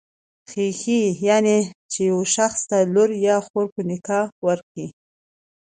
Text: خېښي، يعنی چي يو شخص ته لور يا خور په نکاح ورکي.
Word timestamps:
خېښي، 0.49 1.01
يعنی 1.27 1.57
چي 1.91 2.01
يو 2.11 2.19
شخص 2.35 2.59
ته 2.69 2.77
لور 2.93 3.09
يا 3.27 3.35
خور 3.47 3.65
په 3.73 3.81
نکاح 3.89 4.27
ورکي. 4.47 4.87